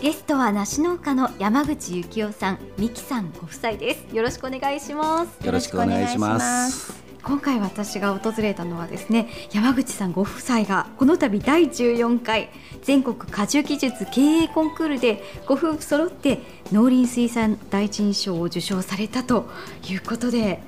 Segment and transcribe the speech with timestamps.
[0.00, 4.14] ゲストは梨農家の山口幸雄さん、美希さんご夫妻です。
[4.14, 5.44] よろしくお願いします。
[5.44, 6.94] よろしくお願いします。
[7.22, 12.50] 今回私が訪れたのはですね山口さんご夫妻がこの度第14回
[12.82, 16.38] 全国果樹技術経営コンクールでご夫婦揃って
[16.70, 19.48] 農林水産大臣賞を受賞されたと
[19.88, 20.62] いうことで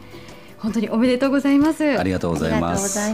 [0.59, 2.39] 本当におめでとうございますありがとうご。
[2.39, 2.61] ざい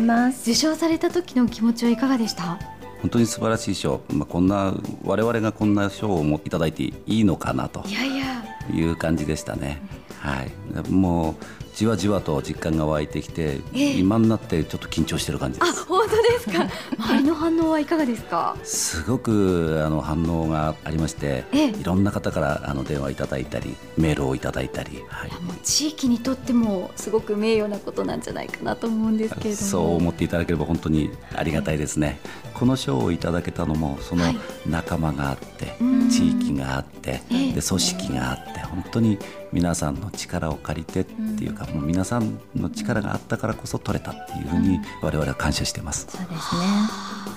[0.01, 0.51] ます。
[0.51, 2.59] 受賞された時の気持ちはいかがでした？
[3.05, 4.73] 本当に素晴らしい賞、まあ、こんな
[5.05, 7.85] 我々がこんな賞をもいただいていいのかなと。
[7.87, 8.43] いやいや。
[8.73, 9.83] いう感じでしたね。
[10.21, 13.99] はい、もうじわじわと実感が湧いてきて、ええ。
[13.99, 15.85] 今になってちょっと緊張してる感じであす。
[15.87, 16.69] 本当ですか？
[17.05, 18.57] 周りの反応はいかがですか？
[18.63, 21.69] すごくあの反応がありまして、ええ。
[21.71, 25.31] いろんな方からあの電話いただいたりメールをいただいたり、はい。
[25.31, 29.69] いやもう地域にとってもすごく名誉なことなんじゃないかなと思うんですけれども。
[29.69, 32.21] そう思っていただければ本当にありがたいですね。
[32.55, 34.37] この賞をいただけたのもそのはい
[34.69, 36.09] 仲間があって、うん。
[36.09, 37.53] 地域があって、ええ。
[37.53, 39.19] で組織があって本当に
[39.53, 46.07] 皆さんの力を借りてっていうか、もう皆さんの力があったからこそ取れたっていうふうに我々は感謝してます。
[46.09, 46.39] そうですね。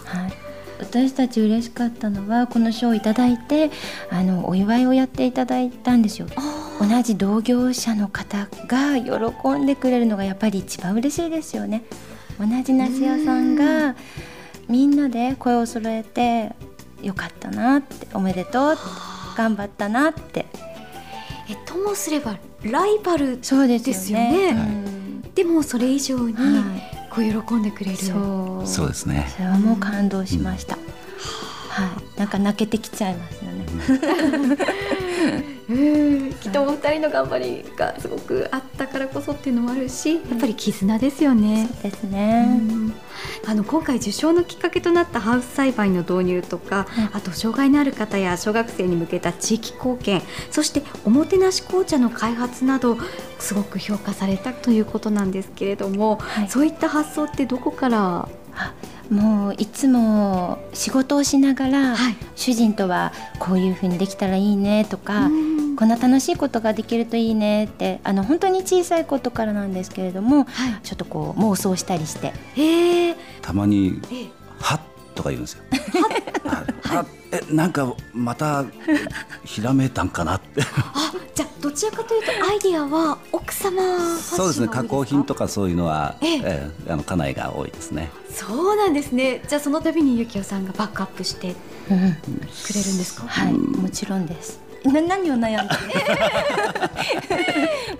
[0.06, 0.33] はい。
[0.80, 3.72] 私たち嬉しかったのはこの賞をいただいて
[4.11, 6.28] あのお祝いをやっていただいたんですよ。
[6.80, 11.83] 同じ同業者の方が喜んでくれるのがやっぱり一番嬉しいですよね。
[12.39, 13.95] 同じ梨屋さんが
[14.67, 16.55] みんなで声を揃えて
[17.02, 18.78] よかったなっておめでとう
[19.36, 20.47] 頑張ったなって
[21.50, 23.80] えともすればライバルですよね。
[23.80, 29.28] ですよねうんでもそれ以上にはいこう喜んでくれる、そうそうですね。
[29.36, 30.78] それはもう感動しました。
[31.70, 33.66] はい、なんか泣けてきちゃいますよね。
[35.70, 36.34] うん。
[36.34, 41.70] きっとお二人の頑張りがすごくあったからこそっていうのもあるしやっぱり絆ですよね。
[41.84, 42.46] ですね。
[42.48, 42.94] うん。
[43.48, 52.98] あの今回受賞のきっかけとなったハウス栽培の導入とか、あと障害のある方や小学生に向けた地域貢献そしておもてなし紅茶の開発など
[53.40, 55.27] すごく評価されたということなん。
[55.32, 58.30] ですけれども、はいそういった発想ってどこから、
[59.10, 62.16] もういつも仕事をしながら、はい。
[62.36, 65.76] 主人とはこういう風にできたらいいねとか、うん。
[65.76, 70.80] こんな楽しいことができるといいねってあの本当に小さいことからなんですけれどもはい。
[70.84, 72.34] ちょっとこう妄想したりして。
[72.56, 73.16] えー。
[73.42, 74.30] たまにえー
[74.60, 74.82] はっ
[75.14, 75.64] とか言うんですよ。
[76.45, 78.66] ははえなんかまた
[79.44, 80.62] ひらめいたんかなって。
[80.62, 83.72] あじゃあどちらかというとアイディアは奥様
[84.20, 84.68] そうですね。
[84.68, 86.42] 加工品とかそういうのは、ええ。
[86.44, 88.10] ええあの家内が多いですね。
[88.30, 89.42] そうなんですね。
[89.48, 91.56] じゃあその度にゆきおさんがバックアップして
[91.90, 93.28] うんくれるんですか？
[93.28, 93.54] はい。
[93.54, 94.60] もちろんです。
[94.86, 95.73] な何を悩んで？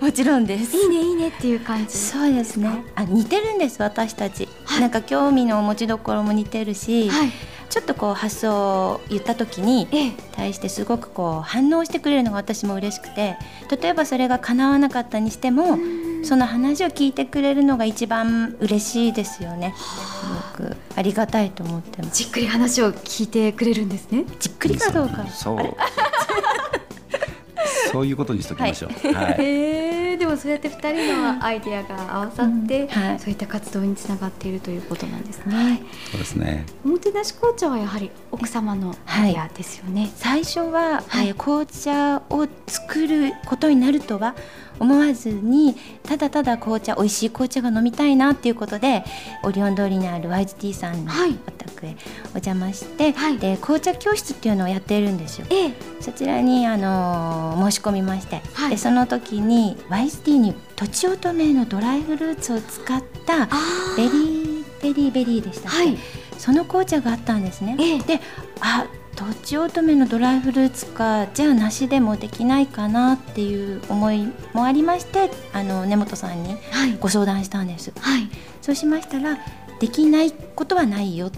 [0.00, 0.76] もちろんです。
[0.76, 1.96] いいねいいねっていう感じ。
[1.98, 2.84] そうですね。
[2.94, 4.48] あ似てるんです私たち、
[4.80, 7.32] なんか興味の持ちどころも似てるし、はい
[7.70, 10.12] ちょっとこう発想を言った時にええ。
[10.32, 13.36] 対してすごくこう反応してくれるのが私も嬉しくて
[13.80, 15.78] 例えばそれが叶わなかったにしても
[16.22, 19.74] その話を聞いてくれるのが一番嬉しいですよね。
[19.76, 22.24] すごくありがたいと思ってます。
[22.24, 24.24] じっくり話を聞いてくれるんですね。
[24.40, 25.26] じっくりかどうか。
[25.28, 25.58] そう。
[27.92, 29.12] そういうことにしときましょう。
[29.14, 29.36] はい。
[29.38, 29.87] へえで
[30.28, 33.18] もそうやって二人のアイディアが合わさって、うんはい。
[33.18, 36.66] そういった活動につながっているということなんですね、そうですね。
[36.84, 41.28] おもてなし紅茶はやはり奥様のアイディアですよね、最初は、はい。
[41.28, 44.34] えー紅茶を作ることになるとは
[44.80, 49.04] 思わずにただただ紅茶美味しい紅茶が飲みたいなっていうことで
[49.42, 51.36] オリオン通りにある YGT さんのはい。
[51.46, 51.96] お宅へ
[52.26, 53.38] お邪魔して、はい。
[53.38, 55.46] で紅茶教室っていうのをやっているんですよ。
[55.50, 55.72] ええ。
[56.00, 58.70] そちらに、あのー申し込みまして、はい。
[58.70, 63.46] でその時に YGT にとちおとめのドライフルーツを使った
[63.96, 65.98] ベリーベリーベリーでしたっけ、はい。
[66.38, 67.76] その紅茶があったんですね。
[67.78, 67.98] ええ。
[68.00, 68.20] で
[68.60, 68.86] あ
[69.16, 76.96] とちおとめのドライフルーツかじゃあ梨でもできないかなっていう思いもありましてあの根本さんにはい。
[77.00, 77.92] ご相談したんです。
[77.98, 78.28] はい。
[78.60, 79.38] そうしましたら
[79.80, 81.28] できないことはないよ。
[81.28, 81.30] っ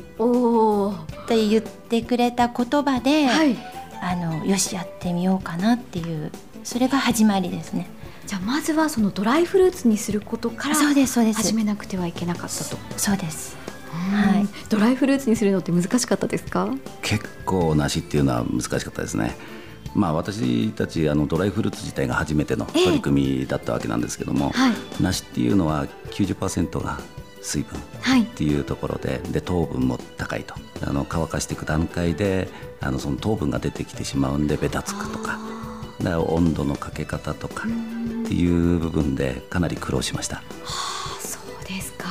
[1.28, 3.56] て言ってくれた言葉で、はい。
[4.02, 6.32] あのよしやってみようかなっていう
[6.64, 7.86] それが始まりですね
[8.30, 13.56] じゃあまずはそのドライフルーツにすることから始めなくてはいけなかったと、そうです。
[13.90, 16.72] はい、ドライフルーツにするのって難しかったですか？
[17.02, 19.36] 結構梨っていうのは難しかったですね。
[19.96, 24.74] まあ私たちあのドライフルーツ自体が初めての取り組みだったわけなんですけども、はい。
[25.00, 27.00] 梨っていうのは90%が
[27.42, 28.22] 水分はい。
[28.22, 30.54] っていうところでで糖分も高いと。
[30.86, 32.48] あの乾かしていく段階で
[32.80, 35.36] あのその糖分が出てきてしまうんでベタつくとか。
[35.98, 37.66] だから温度のかけ方とか
[38.30, 40.40] っていう部分でかなり苦労しました。
[41.20, 42.06] そうですか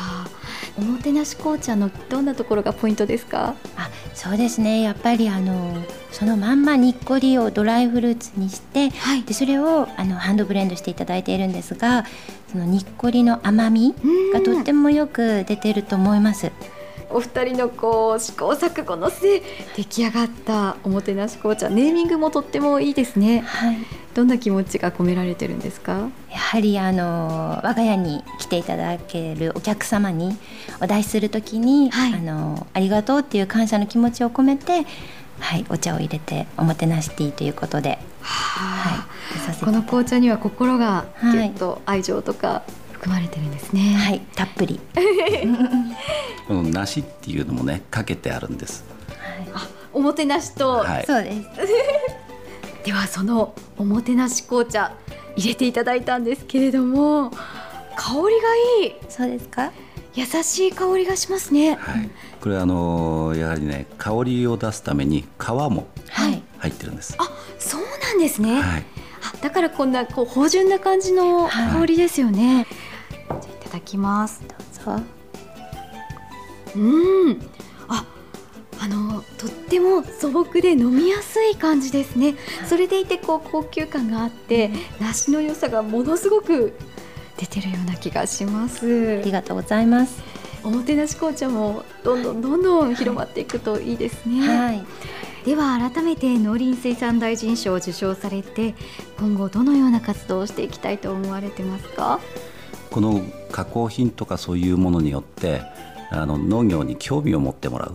[0.77, 3.56] おもてななし紅茶のどんなところがポイントですか？
[3.77, 5.77] あそうですねやっぱりあの
[6.12, 12.06] そのまんまにっこりをドライフルーツにして、はい、でそれをあのハンドブレンドしていただいているんですが
[12.51, 13.95] そのにっこりの甘み
[14.33, 16.51] がとってもよく出てると思います。
[17.10, 19.42] お二人のこう試行錯誤の末
[19.75, 23.78] 出来上がったおもてなし紅茶ネーミングもとってもいいですね、はい、
[24.13, 26.10] どんな気持ちが込められてるんですか？
[26.31, 30.38] やはりあの我が家に来ていただけるお客様に
[30.81, 34.86] お出しするときに、はい、あのありがとうっていう感謝の気持ちを込めて
[35.40, 38.25] はい、お茶を入れておもてなしティーということで、は
[38.90, 39.07] は
[39.54, 42.63] い、この紅茶には心がぎゅっと愛情とか
[43.00, 43.94] 含まれてるんですね。
[43.96, 44.78] はい、たっぷり。
[46.48, 48.84] この梨っていうのもね、かけてあるんです。
[49.07, 51.48] はい、あ、おもてなしと、はい、そうです。
[52.84, 54.92] ではそのおもてなし紅茶
[55.38, 57.31] 入れていただいたんですけれども、
[57.96, 58.30] 香りが
[58.84, 58.96] いい。
[59.07, 59.72] そうですか？
[60.16, 61.75] 優しい香りがしますね。
[61.75, 62.10] はい、
[62.42, 65.88] これあのやはりね香りを出すために皮も
[66.57, 67.16] 入ってるんです。
[67.18, 68.62] はい、あ、そうなんですね。
[68.62, 68.86] はい、
[69.34, 72.56] あだからこんなこう芳醇な感じの香りですよね。
[72.56, 72.68] はい
[73.69, 74.42] ただきます。
[74.48, 74.56] ど
[74.94, 75.04] うぞ。
[76.75, 77.42] うん。
[77.88, 78.06] あ、
[78.80, 82.36] あのとっても素朴で飲みやすい感じですね。
[82.68, 86.74] それでいてこう高級感があって、梨の良さがものすごく
[87.38, 90.21] 出てるような気がしますありがとうございます
[90.62, 94.86] おもてなし紅茶もどんどんどんどん広まっていくといいですね、はい、
[95.45, 98.75] では改めて農林水産大臣賞を受賞されて
[99.18, 102.19] 今後どのような活動をしていきたいと思われてますか？
[102.92, 103.21] この
[103.60, 105.62] 加工品とかそういうものによって
[106.12, 107.94] あの農業に興味を持ってもらう。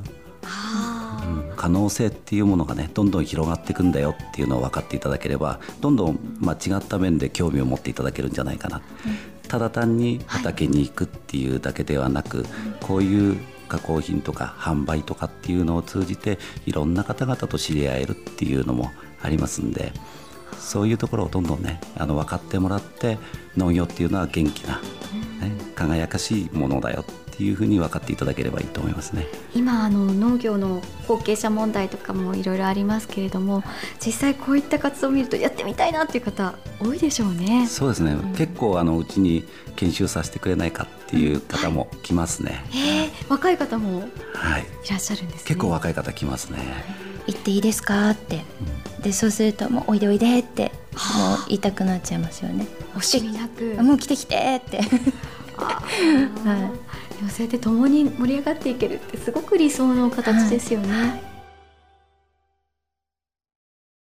[1.56, 12.46] 可能性っていうものがねどんどん広がっていくんだよっていうのを分かっていただければどんどん間違った面で興味を持っていただけるんじゃないかな、うん、ただ単に畑に行くっていうだけではなく、はい、
[12.82, 13.38] こういう
[13.68, 18.90] 加工品とか販売とかっていうのを通じていろんな方々と知り合えるっていうのも
[19.22, 19.94] ありますんで
[20.58, 23.18] そういうところをどんどんねあの分かってもらって
[23.56, 24.88] 農業っていうのは元気な、ね、
[25.74, 27.04] 輝かしいものだよ
[27.34, 29.26] っていうふうに分かっていただければいいと思いますね。
[29.54, 33.64] 今あの農業の後継者問題とかもいろいろありますけれども
[34.04, 37.66] 実際こういった活動を見るとやってみたいなっていう方多いでしょうね。
[37.66, 39.44] そうですね、うん、結構あのうちに
[39.76, 44.90] 研修させてくれないかっていう方も来ますね、はい、えー、若い方もい。
[44.90, 46.58] らっしゃるんです、ね、結構若い方来ますね。
[47.26, 48.44] 行っていいですかって、
[48.96, 52.66] うん、でそうするともうおいでおいでってもう言いたくなっちゃいますよね。
[52.94, 53.82] 惜しみなく。
[53.82, 54.80] もう来て来てって
[55.56, 55.80] は
[57.20, 60.92] い女性って共に盛り上がっていけるってすごく理想の形ですよね。
[60.92, 61.33] はい